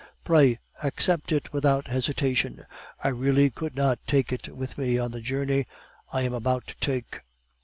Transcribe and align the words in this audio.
Pray 0.23 0.57
accept 0.81 1.31
it 1.31 1.53
without 1.53 1.85
hesitation; 1.87 2.65
I 3.03 3.09
really 3.09 3.51
could 3.51 3.75
not 3.75 3.99
take 4.07 4.31
it 4.33 4.49
with 4.55 4.75
me 4.75 4.97
on 4.97 5.11
the 5.11 5.21
journey 5.21 5.67
I 6.11 6.23
am 6.23 6.33
about 6.33 6.73
to 6.81 6.89
make. 6.91 7.19